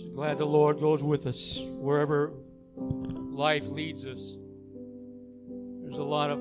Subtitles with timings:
[0.00, 2.32] So glad the Lord goes with us wherever
[2.74, 4.38] life leads us.
[5.82, 6.38] There's a lot of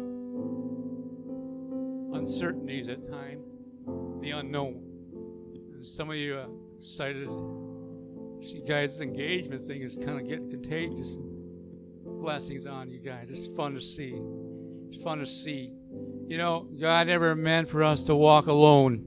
[2.15, 3.43] uncertainties at times,
[4.21, 4.81] the unknown.
[5.73, 7.27] And some of you are excited.
[7.27, 11.17] You guys' engagement thing is kind of getting contagious.
[12.05, 13.29] Blessings on you guys.
[13.29, 14.15] It's fun to see.
[14.89, 15.73] It's fun to see.
[16.27, 19.03] You know, God never meant for us to walk alone.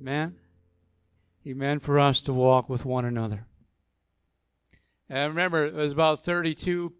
[0.00, 0.36] Man,
[1.42, 3.46] He meant for us to walk with one another.
[5.08, 6.92] And remember, it was about 32,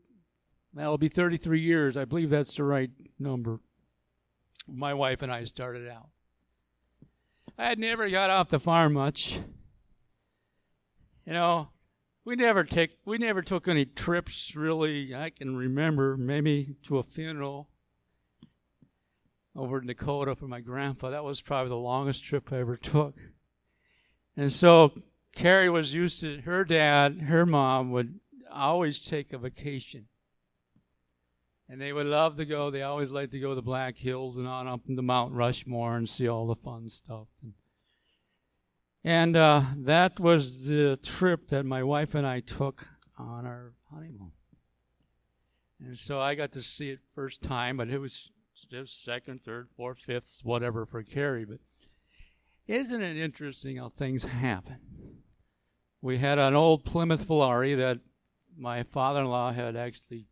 [0.75, 1.97] that'll be 33 years.
[1.97, 3.61] I believe that's the right number.
[4.67, 6.09] My wife and I started out.
[7.57, 9.41] I had never got off the farm much.
[11.25, 11.69] You know,
[12.25, 15.15] we never take we never took any trips really.
[15.15, 17.69] I can remember maybe to a funeral
[19.55, 21.11] over in Dakota for my grandpa.
[21.11, 23.17] That was probably the longest trip I ever took.
[24.37, 24.93] And so
[25.35, 28.21] Carrie was used to her dad, her mom would
[28.51, 30.07] always take a vacation.
[31.69, 32.71] And they would love to go.
[32.71, 35.97] They always liked to go to the Black Hills and on up into Mount Rushmore
[35.97, 37.29] and see all the fun stuff.
[37.43, 37.55] And,
[39.03, 44.33] and uh, that was the trip that my wife and I took on our honeymoon.
[45.81, 48.31] And so I got to see it first time, but it was,
[48.71, 51.47] it was second, third, fourth, fifth, whatever for Carrie.
[51.47, 51.59] But
[52.67, 54.79] isn't it interesting how things happen?
[56.01, 58.01] We had an old Plymouth Volare that
[58.57, 60.27] my father in law had actually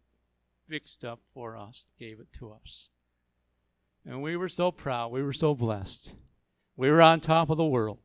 [0.69, 2.91] fixed up for us, gave it to us.
[4.05, 5.13] And we were so proud.
[5.13, 6.15] We were so blessed.
[6.77, 7.99] We were on top of the world.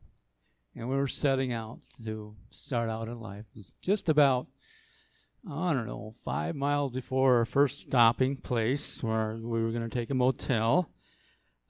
[0.74, 3.46] And we were setting out to start out in life.
[3.80, 4.46] Just about,
[5.50, 9.94] I don't know, five miles before our first stopping place where we were going to
[9.94, 10.90] take a motel.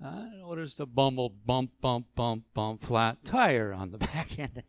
[0.03, 4.63] I noticed a bumble bump, bump, bump, bump, flat tire on the back end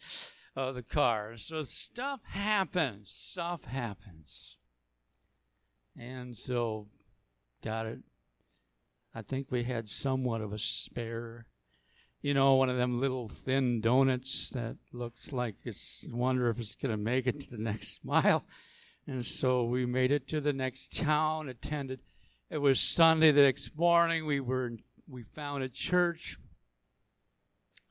[0.56, 1.38] of the car.
[1.38, 3.11] So stuff happens.
[3.11, 4.58] Stuff happens.
[5.98, 6.87] And so,
[7.64, 7.99] got it.
[9.14, 11.48] I think we had somewhat of a spare,
[12.21, 16.76] you know, one of them little thin donuts that looks like it's wonder if it's
[16.76, 18.45] going to make it to the next mile.
[19.08, 22.02] And so we made it to the next town, attended.
[22.49, 24.26] It was Sunday the next morning.
[24.26, 24.73] We were
[25.08, 26.38] we found a church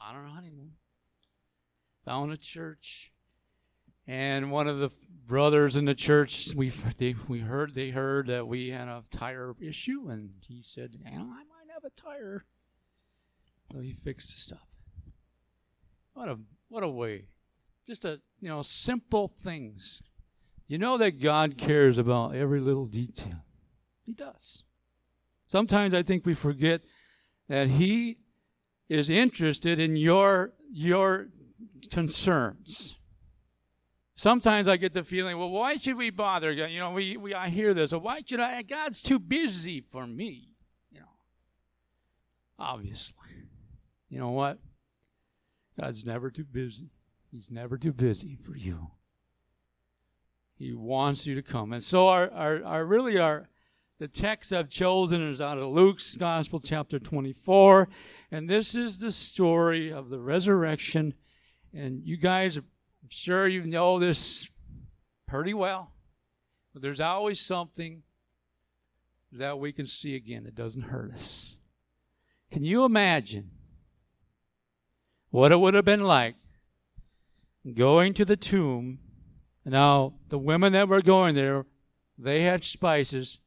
[0.00, 0.72] on our honeymoon.
[2.04, 3.12] Found a church,
[4.06, 4.90] and one of the
[5.26, 6.68] brothers in the church, we
[6.98, 11.18] they, we heard they heard that we had a tire issue, and he said, "I
[11.18, 12.44] might have a tire."
[13.72, 14.68] So he fixed the stuff.
[16.12, 16.38] What a
[16.68, 17.26] what a way!
[17.84, 20.00] Just a you know simple things.
[20.68, 23.44] You know that God cares about every little detail.
[24.04, 24.64] He does.
[25.46, 26.82] Sometimes I think we forget
[27.48, 28.18] that He
[28.88, 31.28] is interested in your your
[31.90, 32.98] concerns.
[34.14, 36.50] Sometimes I get the feeling, well, why should we bother?
[36.50, 37.92] You know, we, we I hear this.
[37.92, 38.62] Well, why should I?
[38.62, 40.48] God's too busy for me.
[40.90, 41.06] You know,
[42.58, 43.14] obviously.
[44.08, 44.58] You know what?
[45.78, 46.88] God's never too busy.
[47.30, 48.92] He's never too busy for you.
[50.56, 51.74] He wants you to come.
[51.74, 53.50] And so our, our, our really our
[53.98, 57.88] the text I've chosen is out of Luke's Gospel, chapter 24.
[58.30, 61.14] And this is the story of the resurrection.
[61.72, 62.64] And you guys, I'm
[63.08, 64.50] sure you know this
[65.26, 65.92] pretty well.
[66.74, 68.02] But there's always something
[69.32, 71.56] that we can see again that doesn't hurt us.
[72.50, 73.50] Can you imagine
[75.30, 76.36] what it would have been like
[77.74, 78.98] going to the tomb?
[79.64, 81.64] Now, the women that were going there,
[82.18, 83.40] they had spices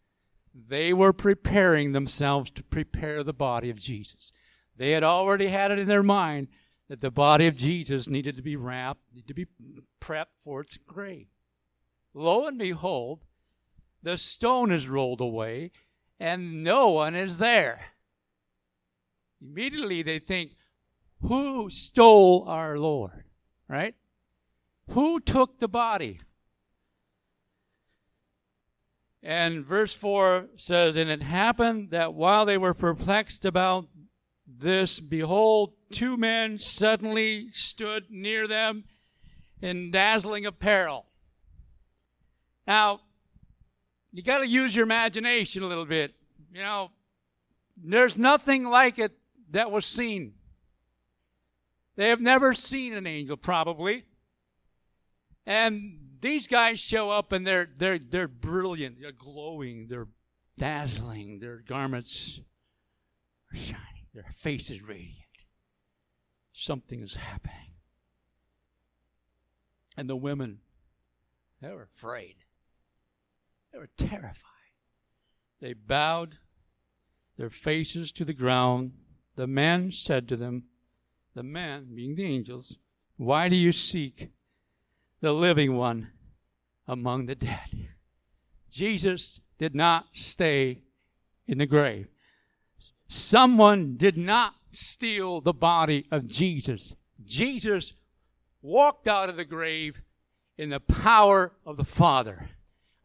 [0.53, 4.31] they were preparing themselves to prepare the body of Jesus.
[4.75, 6.47] They had already had it in their mind
[6.87, 9.47] that the body of Jesus needed to be wrapped, needed to be
[10.01, 11.27] prepped for its grave.
[12.13, 13.25] Lo and behold,
[14.01, 15.71] the stone is rolled away
[16.19, 17.79] and no one is there.
[19.41, 20.55] Immediately they think,
[21.21, 23.25] who stole our Lord?
[23.67, 23.95] Right?
[24.89, 26.21] Who took the body?
[29.21, 33.87] And verse 4 says, And it happened that while they were perplexed about
[34.47, 38.85] this, behold, two men suddenly stood near them
[39.61, 41.05] in dazzling apparel.
[42.65, 43.01] Now,
[44.11, 46.15] you got to use your imagination a little bit.
[46.53, 46.91] You know,
[47.77, 49.11] there's nothing like it
[49.51, 50.33] that was seen.
[51.95, 54.05] They have never seen an angel, probably.
[55.45, 60.07] And these guys show up and they're they're they're brilliant, they're glowing, they're
[60.57, 62.41] dazzling, their garments
[63.51, 65.15] are shining, their faces radiant.
[66.51, 67.55] Something is happening.
[69.97, 70.59] And the women,
[71.61, 72.35] they were afraid.
[73.71, 74.43] They were terrified.
[75.61, 76.37] They bowed
[77.37, 78.93] their faces to the ground.
[79.35, 80.63] The man said to them,
[81.33, 82.77] the man being the angels,
[83.17, 84.29] Why do you seek
[85.21, 86.09] the living one
[86.87, 87.89] among the dead?
[88.69, 90.83] Jesus did not stay
[91.47, 92.07] in the grave.
[93.07, 96.95] Someone did not steal the body of Jesus.
[97.25, 97.93] Jesus
[98.61, 100.01] walked out of the grave
[100.57, 102.49] in the power of the Father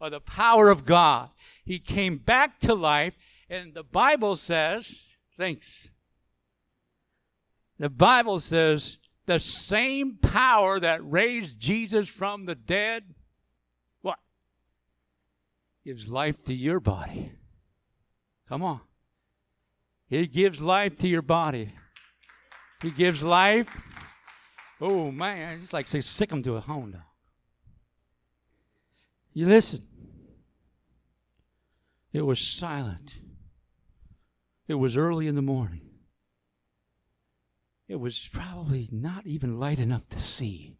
[0.00, 1.30] or the power of God.
[1.64, 3.14] He came back to life,
[3.48, 5.90] and the Bible says, thanks.
[7.78, 13.14] The Bible says the same power that raised Jesus from the dead,
[14.02, 14.18] what?
[15.84, 17.32] Gives life to your body.
[18.48, 18.80] Come on.
[20.08, 21.70] He gives life to your body.
[22.82, 23.68] He gives life.
[24.80, 27.04] Oh man, it's like say sick him to a Honda.
[29.32, 29.86] You listen.
[32.12, 33.18] It was silent.
[34.68, 35.83] It was early in the morning.
[37.86, 40.78] It was probably not even light enough to see.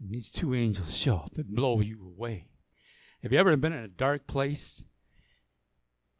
[0.00, 2.46] And these two angels show up and blow you away.
[3.22, 4.84] Have you ever been in a dark place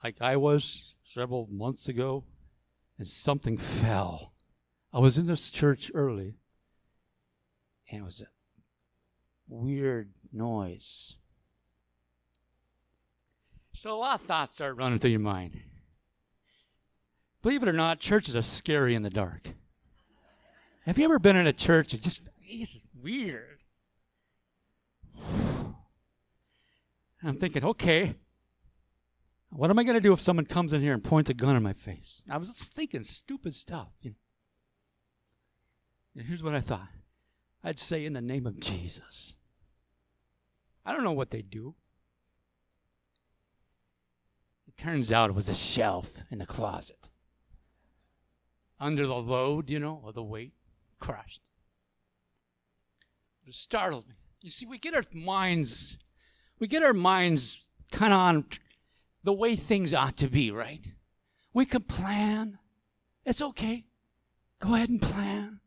[0.02, 2.24] like I was several months ago
[2.98, 4.32] and something fell?
[4.92, 6.34] I was in this church early
[7.90, 8.26] and it was a
[9.46, 11.16] weird noise.
[13.72, 15.60] So a lot of thoughts start running through your mind.
[17.42, 19.52] Believe it or not, churches are scary in the dark.
[20.88, 23.58] Have you ever been in a church that just it's weird?
[27.22, 28.14] I'm thinking, okay,
[29.50, 31.56] what am I going to do if someone comes in here and points a gun
[31.56, 32.22] in my face?
[32.30, 33.88] I was thinking stupid stuff.
[34.00, 34.16] You know.
[36.16, 36.88] And here's what I thought
[37.62, 39.36] I'd say, in the name of Jesus.
[40.86, 41.74] I don't know what they do.
[44.66, 47.10] It turns out it was a shelf in the closet.
[48.80, 50.54] Under the load, you know, or the weight,
[50.98, 51.40] crushed.
[53.46, 54.14] It startled me.
[54.42, 55.98] You see, we get our minds,
[56.58, 58.44] we get our minds kind of on
[59.24, 60.86] the way things ought to be, right?
[61.52, 62.58] We can plan.
[63.24, 63.84] It's okay.
[64.60, 65.60] Go ahead and plan.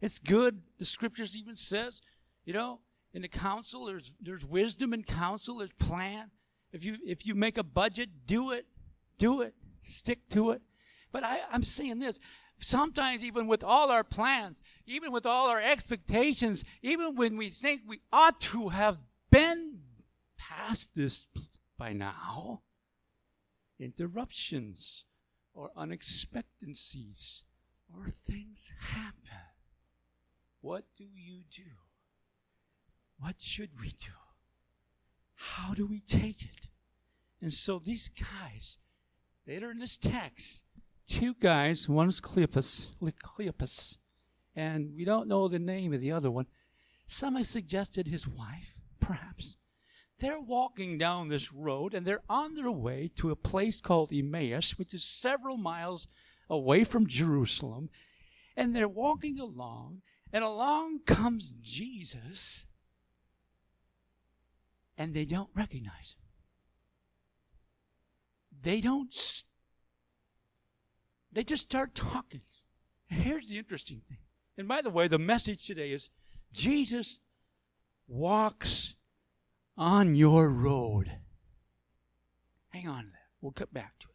[0.00, 0.62] It's good.
[0.78, 2.02] The scriptures even says,
[2.44, 2.80] you know,
[3.14, 6.30] in the counsel, there's there's wisdom in counsel, there's plan.
[6.72, 8.66] If you if you make a budget, do it.
[9.18, 9.54] Do it.
[9.82, 10.62] Stick to it.
[11.12, 12.18] But I, I'm saying this.
[12.62, 17.82] Sometimes even with all our plans, even with all our expectations, even when we think
[17.86, 18.98] we ought to have
[19.30, 19.80] been
[20.38, 21.26] past this
[21.76, 22.62] by now,
[23.80, 25.04] interruptions
[25.54, 27.42] or unexpectancies
[27.92, 29.38] or things happen.
[30.60, 31.64] What do you do?
[33.18, 34.12] What should we do?
[35.34, 36.68] How do we take it?
[37.40, 38.78] And so these guys,
[39.48, 40.60] later in this text,
[41.06, 43.98] two guys, one is Cleopas, Cleopas,
[44.54, 46.46] and we don't know the name of the other one.
[47.06, 49.56] Some have suggested his wife, perhaps.
[50.18, 54.78] They're walking down this road and they're on their way to a place called Emmaus,
[54.78, 56.06] which is several miles
[56.48, 57.90] away from Jerusalem.
[58.56, 62.66] And they're walking along and along comes Jesus,
[64.96, 66.22] and they don't recognize him.
[68.62, 69.12] They don't,
[71.32, 72.42] they just start talking.
[73.06, 74.18] Here's the interesting thing.
[74.56, 76.10] And by the way, the message today is
[76.52, 77.18] Jesus
[78.06, 78.94] walks
[79.76, 81.10] on your road.
[82.68, 83.18] Hang on to that.
[83.40, 84.14] We'll cut back to it.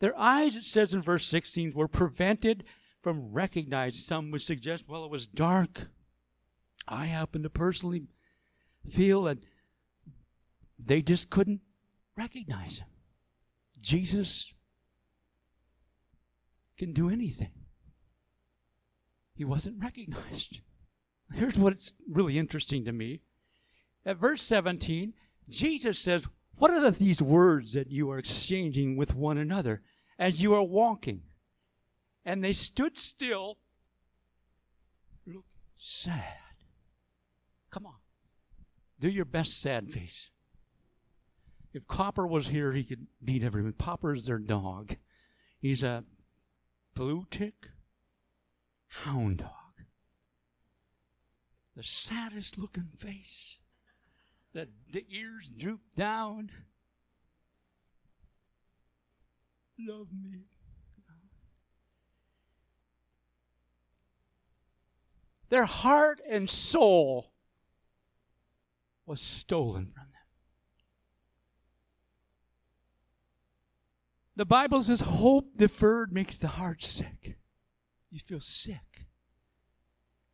[0.00, 2.64] Their eyes, it says in verse 16, were prevented
[3.00, 4.00] from recognizing.
[4.00, 5.88] Some would suggest, well, it was dark.
[6.86, 8.02] I happen to personally
[8.88, 9.38] feel that
[10.78, 11.60] they just couldn't
[12.16, 12.88] recognize him.
[13.80, 14.53] Jesus
[16.76, 17.52] can do anything.
[19.34, 20.60] He wasn't recognized.
[21.32, 23.22] Here's what's really interesting to me.
[24.06, 25.14] At verse 17,
[25.48, 29.82] Jesus says, What are these words that you are exchanging with one another
[30.18, 31.22] as you are walking?
[32.24, 33.58] and they stood still,
[35.26, 35.44] look
[35.76, 36.22] sad.
[37.70, 37.96] Come on.
[39.00, 40.30] Do your best sad face.
[41.72, 43.72] If Copper was here, he could beat everyone.
[43.72, 44.96] Popper is their dog.
[45.60, 46.04] He's a
[46.94, 47.68] blue tick
[48.88, 49.50] hound dog.
[51.76, 53.58] The saddest looking face.
[54.52, 56.50] The, the ears droop down.
[59.78, 60.44] Love me.
[65.48, 67.32] Their heart and soul
[69.06, 70.13] was stolen from them.
[74.36, 77.36] The Bible says hope deferred makes the heart sick.
[78.10, 79.06] You feel sick.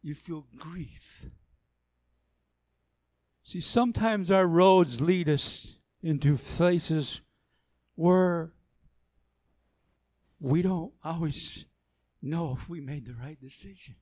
[0.03, 1.27] You feel grief.
[3.43, 7.21] See, sometimes our roads lead us into places
[7.95, 8.53] where
[10.39, 11.67] we don't always
[12.23, 13.97] know if we made the right decision.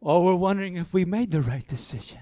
[0.00, 2.20] Or we're wondering if we made the right decision.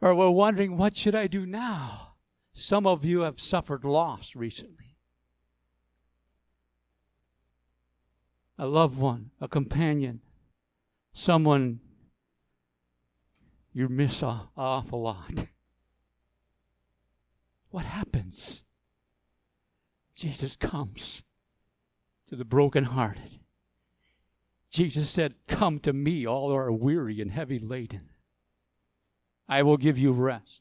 [0.00, 2.14] Or we're wondering, what should I do now?
[2.52, 4.96] Some of you have suffered loss recently.
[8.58, 10.20] A loved one, a companion,
[11.12, 11.80] someone
[13.72, 15.46] you miss an awful lot.
[17.70, 18.62] What happens?
[20.14, 21.22] Jesus comes
[22.28, 23.38] to the brokenhearted.
[24.70, 28.07] Jesus said, Come to me, all who are weary and heavy laden.
[29.48, 30.60] I will give you rest.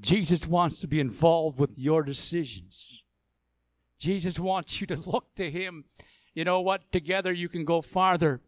[0.00, 3.04] Jesus wants to be involved with your decisions.
[3.98, 5.84] Jesus wants you to look to Him.
[6.34, 6.90] You know what?
[6.90, 8.40] Together you can go farther.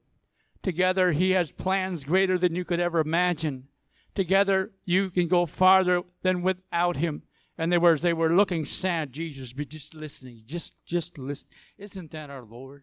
[0.62, 3.68] Together He has plans greater than you could ever imagine.
[4.14, 7.23] Together you can go farther than without Him.
[7.56, 11.46] And they were, they were looking sad, Jesus, but just listening, just, just listen.
[11.78, 12.82] Isn't that our Lord?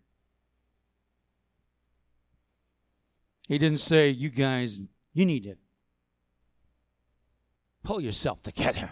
[3.50, 4.80] He didn't say, you guys,
[5.14, 5.56] you need to
[7.84, 8.92] pull yourself together.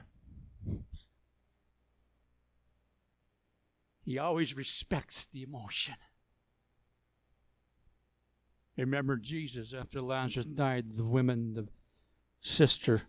[4.03, 5.95] He always respects the emotion.
[8.77, 11.67] Remember Jesus after Lazarus died, the women, the
[12.41, 13.03] sister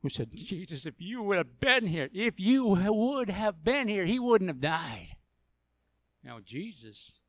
[0.00, 4.04] who said, Jesus, if you would have been here, if you would have been here,
[4.04, 5.16] he wouldn't have died.
[6.24, 7.20] Now, Jesus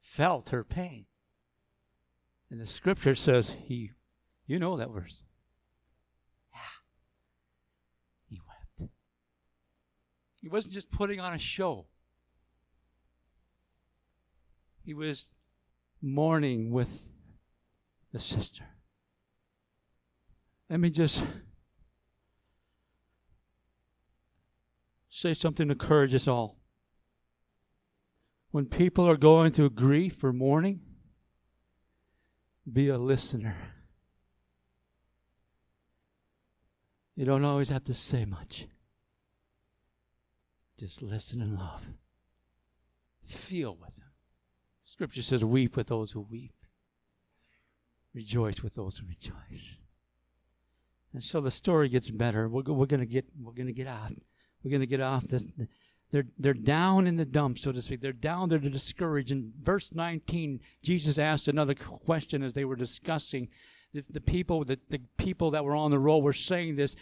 [0.00, 1.06] felt her pain.
[2.50, 3.90] And the scripture says he,
[4.46, 5.22] you know that verse.
[6.52, 6.60] Yeah.
[8.28, 8.90] He wept.
[10.40, 11.86] He wasn't just putting on a show,
[14.82, 15.28] he was
[16.00, 17.12] mourning with
[18.12, 18.64] the sister.
[20.68, 21.24] Let me just
[25.08, 26.56] say something to encourage us all.
[28.52, 30.80] When people are going through grief or mourning,
[32.72, 33.56] be a listener.
[37.14, 38.66] You don't always have to say much.
[40.80, 41.84] Just listen and love.
[43.22, 44.08] Feel with them.
[44.80, 46.54] Scripture says, Weep with those who weep,
[48.14, 49.82] rejoice with those who rejoice.
[51.12, 52.48] And so the story gets better.
[52.48, 54.10] We're, we're going to get we're going to get off.
[54.64, 55.44] We're going to get off this.
[56.12, 58.00] They're, they're down in the dumps, so to speak.
[58.00, 59.32] They're down there, they're discouraged.
[59.32, 63.48] In verse 19, Jesus asked another question as they were discussing.
[63.92, 66.96] The, the people, the, the people that were on the roll were saying this.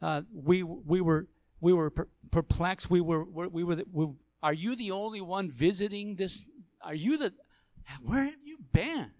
[0.00, 1.28] Uh, we, we were,
[1.60, 1.90] we were
[2.30, 2.90] perplexed.
[2.90, 4.08] We were, we were, we,
[4.42, 6.46] are you the only one visiting this?
[6.82, 7.32] Are you the,
[8.02, 9.10] where have you been?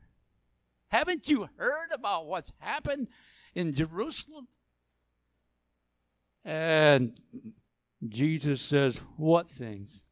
[0.88, 3.09] Haven't you heard about what's happened
[3.54, 4.49] in Jerusalem?
[6.45, 7.18] And
[8.09, 10.02] Jesus says, What things?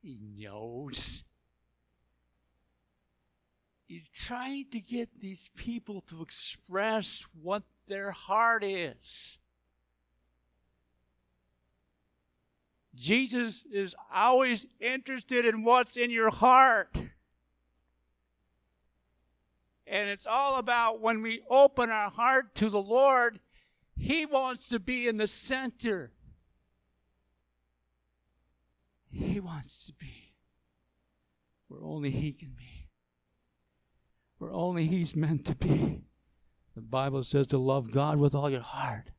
[0.00, 1.24] He knows.
[3.86, 9.38] He's trying to get these people to express what their heart is.
[12.94, 16.96] Jesus is always interested in what's in your heart.
[19.86, 23.40] And it's all about when we open our heart to the Lord,
[23.96, 26.12] He wants to be in the center.
[29.10, 30.32] He wants to be
[31.68, 32.88] where only He can be,
[34.38, 36.02] where only He's meant to be.
[36.74, 39.12] The Bible says to love God with all your heart,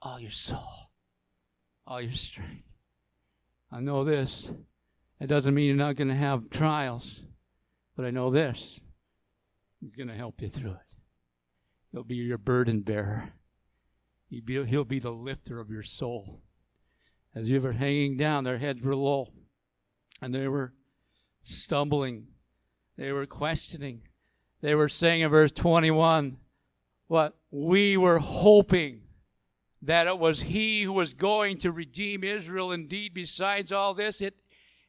[0.00, 0.87] all your soul,
[1.88, 2.62] all your strength.
[3.72, 4.52] I know this.
[5.20, 7.24] It doesn't mean you're not going to have trials,
[7.96, 8.78] but I know this.
[9.80, 10.94] He's going to help you through it.
[11.90, 13.30] He'll be your burden bearer.
[14.28, 16.42] He'll be the lifter of your soul
[17.34, 19.28] as you were hanging down, their heads were low,
[20.20, 20.72] and they were
[21.42, 22.26] stumbling.
[22.96, 24.02] They were questioning.
[24.60, 26.38] They were saying in verse 21,
[27.06, 29.02] what we were hoping
[29.82, 32.72] that it was he who was going to redeem Israel.
[32.72, 34.34] Indeed, besides all this, it,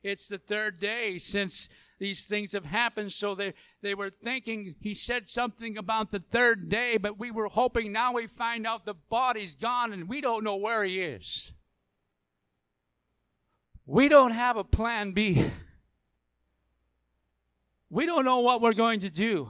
[0.04, 1.70] it's the third day since
[2.00, 3.12] these things have happened.
[3.12, 7.50] So they, they were thinking he said something about the third day, but we were
[7.50, 11.54] hoping now we find out the body's gone and we don't know where he is.
[13.86, 15.46] We don't have a plan B.
[17.92, 19.50] We don't know what we're going to do.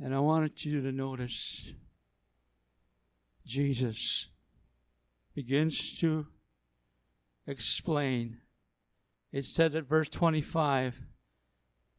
[0.00, 1.72] And I wanted you to notice
[3.44, 4.30] Jesus
[5.34, 6.26] begins to
[7.46, 8.38] explain.
[9.32, 11.00] It said at verse 25,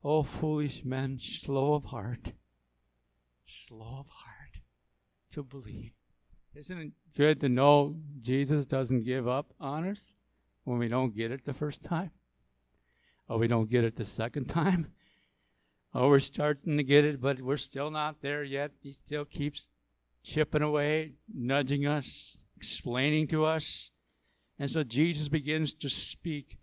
[0.04, 2.34] O foolish men, slow of heart,
[3.44, 4.62] slow of heart
[5.32, 5.94] to believe.
[6.56, 10.16] Isn't it good to know Jesus doesn't give up on us
[10.66, 12.12] when we don't get it the first time?
[13.28, 14.94] Or we don't get it the second time?
[15.96, 18.72] Oh, we're starting to get it, but we're still not there yet.
[18.82, 19.70] He still keeps
[20.24, 23.92] chipping away, nudging us, explaining to us.
[24.58, 26.58] And so Jesus begins to speak.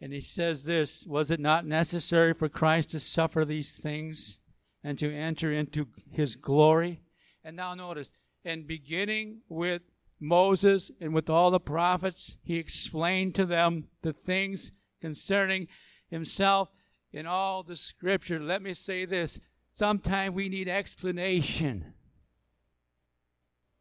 [0.00, 4.40] And he says this Was it not necessary for Christ to suffer these things
[4.82, 7.02] and to enter into his glory?
[7.44, 8.12] And now notice,
[8.44, 9.82] and beginning with
[10.18, 15.68] Moses and with all the prophets, he explained to them the things concerning
[16.08, 16.70] himself
[17.12, 18.38] in all the scripture.
[18.38, 19.40] Let me say this
[19.72, 21.94] sometimes we need explanation.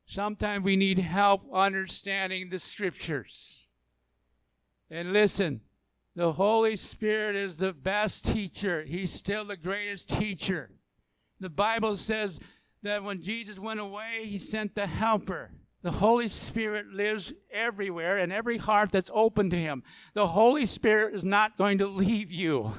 [0.09, 3.67] Sometimes we need help understanding the scriptures.
[4.89, 5.61] And listen,
[6.15, 8.81] the Holy Spirit is the best teacher.
[8.81, 10.71] He's still the greatest teacher.
[11.39, 12.39] The Bible says
[12.81, 15.51] that when Jesus went away, he sent the helper.
[15.83, 19.83] The Holy Spirit lives everywhere in every heart that's open to him.
[20.15, 22.71] The Holy Spirit is not going to leave you.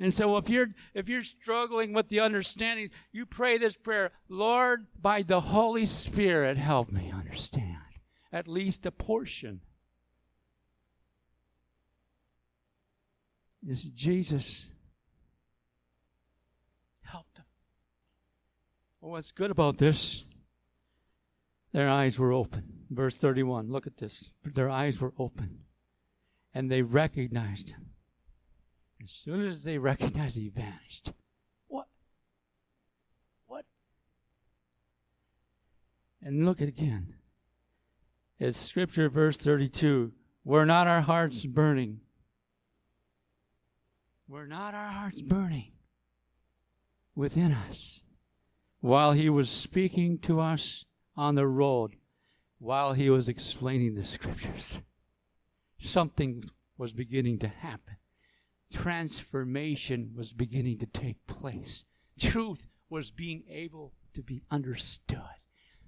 [0.00, 4.86] And so if you're if you're struggling with the understanding, you pray this prayer, Lord,
[5.00, 7.78] by the Holy Spirit, help me understand
[8.32, 9.60] at least a portion.
[13.62, 14.66] This Jesus
[17.02, 17.46] helped them.
[19.00, 20.24] Well, what's good about this?
[21.72, 22.84] Their eyes were open.
[22.90, 23.70] Verse 31.
[23.70, 24.32] Look at this.
[24.44, 25.60] Their eyes were open.
[26.52, 27.93] And they recognized him.
[29.04, 31.12] As soon as they recognized he vanished.
[31.66, 31.88] What?
[33.46, 33.66] What?
[36.22, 37.16] And look again.
[38.38, 40.12] It's scripture verse 32.
[40.42, 42.00] Were not our hearts burning?
[44.26, 45.72] Were not our hearts burning
[47.14, 48.02] within us
[48.80, 51.96] while he was speaking to us on the road,
[52.58, 54.82] while he was explaining the scriptures?
[55.78, 56.44] Something
[56.78, 57.96] was beginning to happen
[58.74, 61.84] transformation was beginning to take place.
[62.18, 65.20] Truth was being able to be understood.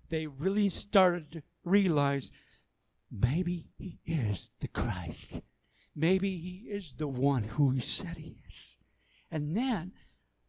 [0.09, 2.31] They really started to realize
[3.11, 5.43] maybe he is the Christ.
[5.95, 8.79] Maybe he is the one who he said he is.
[9.31, 9.93] And then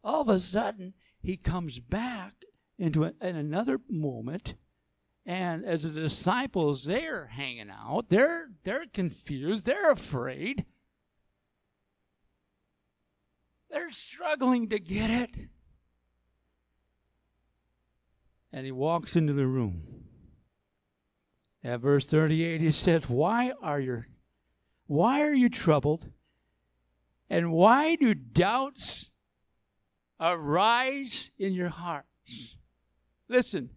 [0.04, 2.34] all of a sudden he comes back
[2.78, 4.54] into a, in another moment
[5.26, 10.64] and as the disciples they're hanging out they're they're confused they're afraid
[13.78, 15.36] they're struggling to get it.
[18.52, 19.82] And he walks into the room.
[21.62, 24.04] At verse 38, he says, Why are you
[24.86, 26.10] why are you troubled?
[27.28, 29.10] And why do doubts
[30.18, 32.56] arise in your hearts?
[33.28, 33.68] Listen,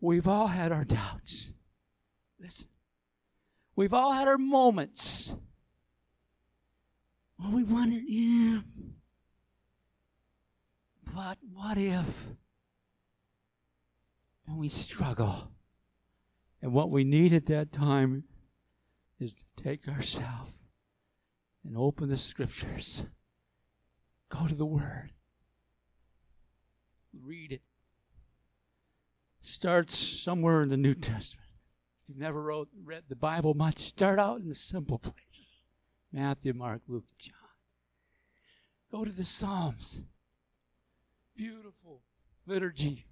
[0.00, 1.54] we've all had our doubts.
[2.38, 2.68] Listen,
[3.74, 5.34] we've all had our moments
[7.38, 8.60] well, we wondered, yeah.
[11.14, 12.28] But what if?
[14.46, 15.50] And we struggle.
[16.62, 18.24] And what we need at that time
[19.18, 20.52] is to take ourselves
[21.64, 23.04] and open the scriptures.
[24.28, 25.10] Go to the Word.
[27.22, 27.62] Read it.
[29.40, 31.48] Start somewhere in the New Testament.
[32.02, 35.65] If you've never wrote, read the Bible much, start out in the simple places.
[36.16, 37.34] Matthew, Mark, Luke, John.
[38.90, 40.00] Go to the Psalms.
[41.36, 42.00] Beautiful
[42.46, 43.04] liturgy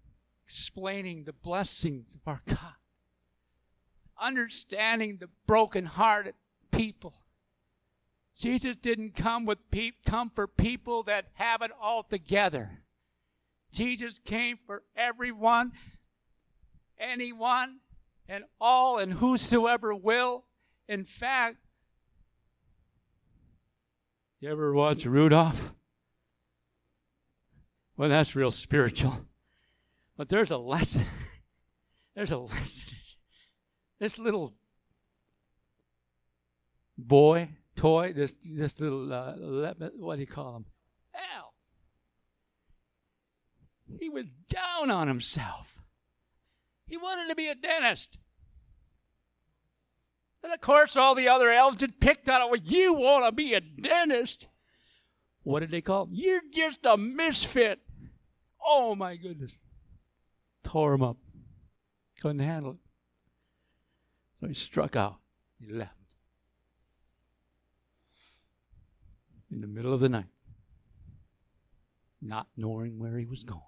[0.47, 2.77] explaining the blessings of our God.
[4.19, 6.35] Understanding the broken-hearted
[6.71, 7.13] people.
[8.41, 12.71] Jesus didn't come with pe- come for people that have it all together.
[13.71, 15.73] Jesus came for everyone,
[16.99, 17.81] anyone,
[18.27, 20.47] and all, and whosoever will.
[20.89, 21.59] In fact,
[24.45, 25.73] you ever watch Rudolph?
[27.97, 29.25] Well, that's real spiritual.
[30.19, 31.07] But there's a lesson.
[32.15, 32.95] There's a lesson.
[33.99, 34.55] This little
[36.97, 39.33] boy, toy, this this little uh,
[39.97, 40.67] what do you call him?
[41.15, 41.55] Al.
[43.99, 45.83] He was down on himself.
[46.87, 48.19] He wanted to be a dentist.
[50.45, 52.51] And of course, all the other elves had picked on it.
[52.51, 54.47] Well, you want to be a dentist?
[55.43, 56.11] What did they call him?
[56.13, 57.81] You're just a misfit.
[58.65, 59.59] Oh my goodness.
[60.63, 61.17] Tore him up.
[62.21, 62.79] Couldn't handle it.
[64.41, 65.17] So he struck out.
[65.59, 65.97] He left.
[69.51, 70.27] In the middle of the night,
[72.21, 73.61] not knowing where he was going,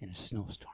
[0.00, 0.72] in a snowstorm.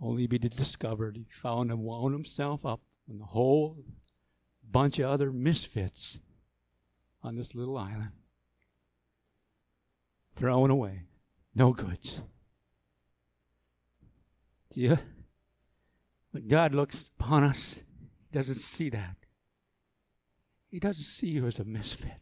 [0.00, 3.76] Only be discovered, he found and wound himself up with a whole
[4.70, 6.20] bunch of other misfits
[7.22, 8.12] on this little island.
[10.36, 11.02] Thrown away.
[11.54, 12.22] No goods.
[14.70, 14.98] Do you?
[16.30, 17.82] When God looks upon us,
[18.30, 19.16] He doesn't see that.
[20.70, 22.20] He doesn't see you as a misfit.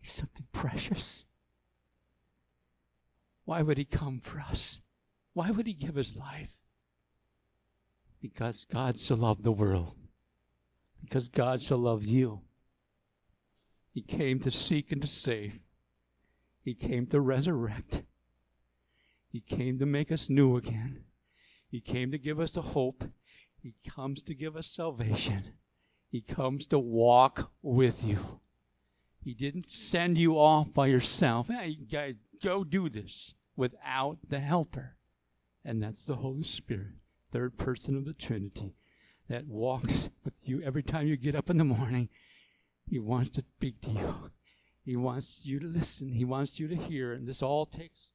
[0.00, 1.24] He's something precious.
[3.44, 4.82] Why would He come for us?
[5.34, 6.56] Why would He give His life?
[8.20, 9.96] Because God so loved the world.
[11.02, 12.42] Because God so loved you.
[13.92, 15.58] He came to seek and to save.
[16.62, 18.04] He came to resurrect.
[19.28, 21.04] He came to make us new again.
[21.68, 23.04] He came to give us a hope.
[23.60, 25.42] He comes to give us salvation.
[26.08, 28.40] He comes to walk with you.
[29.18, 31.48] He didn't send you off by yourself.
[31.48, 34.96] Hey, guys, go do this without the helper.
[35.64, 36.94] And that's the Holy Spirit,
[37.30, 38.74] third person of the Trinity,
[39.28, 42.08] that walks with you every time you get up in the morning.
[42.86, 44.14] He wants to speak to you.
[44.84, 46.12] He wants you to listen.
[46.12, 47.12] He wants you to hear.
[47.12, 48.10] And this all takes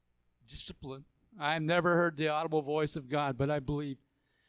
[0.45, 1.05] discipline.
[1.39, 3.97] I've never heard the audible voice of God, but I believe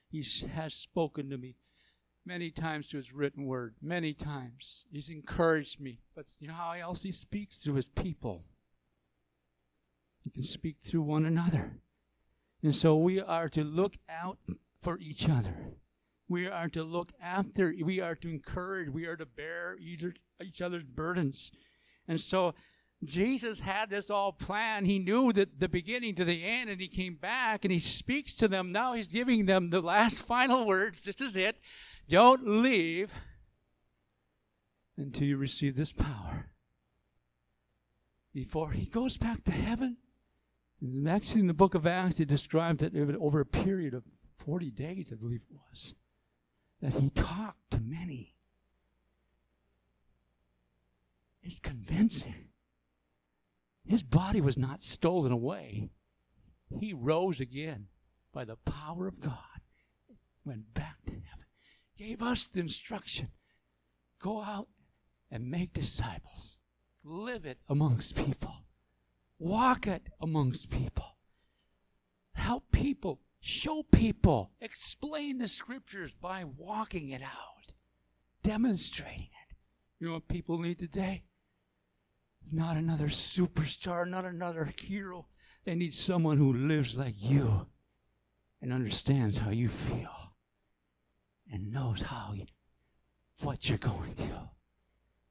[0.09, 1.57] He has spoken to me
[2.27, 3.77] many times to His written word.
[3.81, 4.87] Many times.
[4.91, 6.01] He's encouraged me.
[6.17, 8.45] But you know how else He speaks to His people?
[10.25, 11.79] He can speak through one another.
[12.63, 14.39] And so we are to look out
[14.81, 15.75] for each other.
[16.29, 20.85] We are to look after, we are to encourage, we are to bear each other's
[20.85, 21.51] burdens.
[22.07, 22.55] And so
[23.05, 24.87] Jesus had this all planned.
[24.87, 28.35] He knew that the beginning to the end, and he came back and he speaks
[28.35, 28.73] to them.
[28.73, 31.05] Now he's giving them the last final words.
[31.05, 31.59] This is it.
[32.09, 33.13] Don't leave
[34.97, 36.51] until you receive this power.
[38.35, 39.97] Before he goes back to heaven.
[41.09, 44.05] Actually, in the book of Acts, it describes that over a period of
[44.37, 45.95] 40 days, I believe it was,
[46.81, 48.37] that he talked to many.
[51.43, 52.35] It's convincing.
[53.87, 55.91] His body was not stolen away.
[56.79, 57.87] He rose again
[58.33, 59.35] by the power of God,
[60.45, 61.47] went back to heaven,
[61.97, 63.29] gave us the instruction
[64.19, 64.69] go out
[65.31, 66.59] and make disciples,
[67.05, 68.65] live it amongst people,
[69.39, 71.17] walk it amongst people,
[72.35, 77.73] help people, show people, explain the scriptures by walking it out,
[78.43, 79.57] demonstrating it.
[79.99, 81.25] You know what people need today?
[82.53, 85.27] not another superstar, not another hero.
[85.65, 87.67] They need someone who lives like you
[88.61, 90.35] and understands how you feel
[91.53, 92.47] and knows how you,
[93.43, 94.49] what you're going through.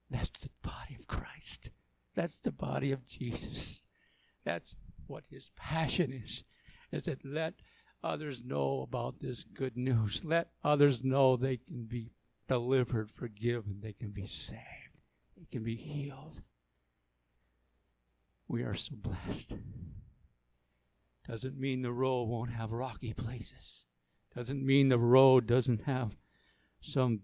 [0.10, 1.72] That's the body of Christ.
[2.16, 3.87] That's the body of Jesus.
[4.48, 6.46] That's what his passion is.
[6.94, 7.56] Is that let
[8.02, 10.24] others know about this good news.
[10.24, 12.14] Let others know they can be
[12.48, 15.00] delivered, forgiven, they can be saved,
[15.36, 16.42] they can be healed.
[18.48, 19.58] We are so blessed.
[21.28, 23.84] Doesn't mean the road won't have rocky places.
[24.34, 26.16] Doesn't mean the road doesn't have
[26.80, 27.20] some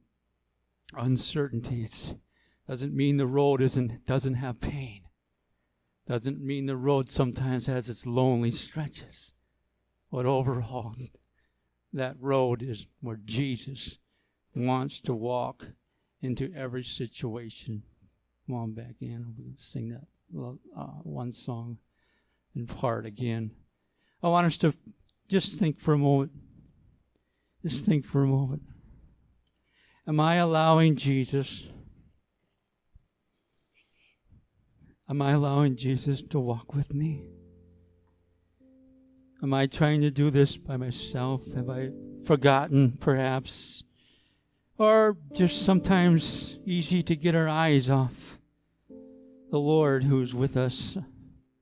[0.94, 2.16] uncertainties.
[2.68, 5.03] Doesn't mean the road isn't doesn't have pain.
[6.08, 9.34] Doesn't mean the road sometimes has its lonely stretches.
[10.12, 10.96] But overall,
[11.94, 13.98] that road is where Jesus
[14.56, 15.68] wants to walk
[16.22, 17.84] into every situation.
[18.46, 19.34] Come on back in.
[19.38, 20.08] We'll sing that
[20.76, 21.78] uh, one song
[22.56, 23.52] in part again.
[24.22, 24.74] I want us to
[25.30, 26.32] just think for a moment.
[27.62, 28.64] Just think for a moment.
[30.06, 31.66] Am I allowing Jesus?
[35.10, 37.26] Am I allowing Jesus to walk with me?
[39.42, 41.52] Am I trying to do this by myself?
[41.54, 41.90] Have I
[42.24, 43.84] forgotten, perhaps?
[44.78, 48.40] Or just sometimes easy to get our eyes off
[49.52, 50.98] the Lord who's with us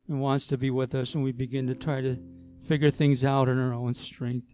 [0.08, 2.18] and wants to be with us, and we begin to try to
[2.68, 4.54] figure things out in our own strength.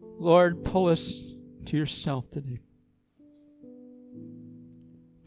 [0.00, 1.34] Lord, pull us
[1.66, 2.60] to yourself today.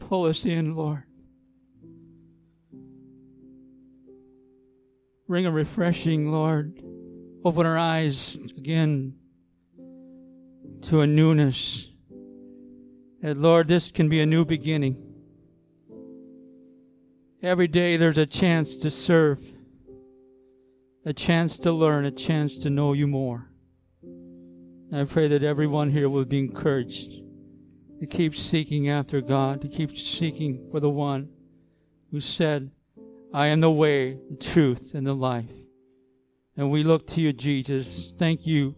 [0.00, 1.04] Pull us in, Lord.
[5.26, 6.82] Bring a refreshing, Lord,
[7.44, 9.14] open our eyes again
[10.82, 11.88] to a newness.
[13.22, 15.14] That, Lord, this can be a new beginning.
[17.42, 19.42] Every day there's a chance to serve,
[21.06, 23.48] a chance to learn, a chance to know you more.
[24.92, 27.22] I pray that everyone here will be encouraged
[27.98, 31.30] to keep seeking after God, to keep seeking for the one
[32.10, 32.70] who said,
[33.34, 35.50] I am the way, the truth, and the life.
[36.56, 38.14] And we look to you, Jesus.
[38.16, 38.76] Thank you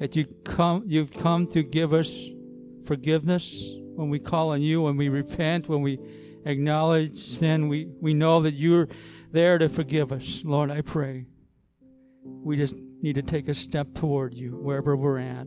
[0.00, 2.30] that you come, you've come to give us
[2.84, 6.00] forgiveness when we call on you, when we repent, when we
[6.44, 7.68] acknowledge sin.
[7.68, 8.88] We, we know that you're
[9.30, 10.42] there to forgive us.
[10.44, 11.26] Lord, I pray.
[12.24, 15.46] We just need to take a step toward you wherever we're at.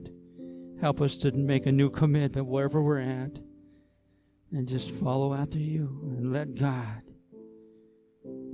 [0.80, 3.38] Help us to make a new commitment wherever we're at
[4.54, 7.02] and just follow after you and let God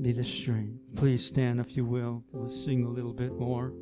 [0.01, 0.95] be the strength.
[0.95, 2.23] Please stand if you will.
[2.31, 3.73] We'll sing a little bit more.